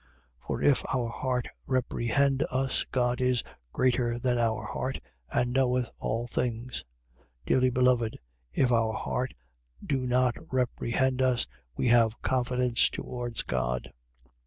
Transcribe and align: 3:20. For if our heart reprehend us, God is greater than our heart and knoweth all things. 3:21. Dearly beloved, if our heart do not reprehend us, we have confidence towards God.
3:20. 0.45 0.47
For 0.47 0.61
if 0.63 0.83
our 0.91 1.09
heart 1.09 1.47
reprehend 1.67 2.41
us, 2.49 2.85
God 2.91 3.21
is 3.21 3.43
greater 3.71 4.17
than 4.17 4.39
our 4.39 4.65
heart 4.65 4.99
and 5.29 5.53
knoweth 5.53 5.91
all 5.99 6.25
things. 6.25 6.83
3:21. 7.45 7.45
Dearly 7.45 7.69
beloved, 7.69 8.19
if 8.51 8.71
our 8.71 8.93
heart 8.93 9.35
do 9.85 9.99
not 9.99 10.33
reprehend 10.51 11.21
us, 11.21 11.45
we 11.75 11.89
have 11.89 12.19
confidence 12.23 12.89
towards 12.89 13.43
God. 13.43 13.91